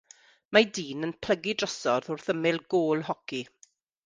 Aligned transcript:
Mae 0.57 0.63
dyn 0.77 1.07
yn 1.07 1.13
plygu 1.27 1.53
drosodd 1.63 2.09
wrth 2.15 2.33
ymyl 2.37 2.61
gôl 2.75 3.05
hoci 3.13 3.45